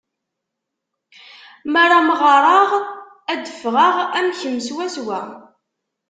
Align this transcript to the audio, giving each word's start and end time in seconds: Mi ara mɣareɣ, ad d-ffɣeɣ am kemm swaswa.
Mi 1.71 1.77
ara 1.83 1.97
mɣareɣ, 2.09 2.69
ad 3.31 3.39
d-ffɣeɣ 3.43 3.95
am 4.17 4.27
kemm 4.39 4.57
swaswa. 4.67 5.21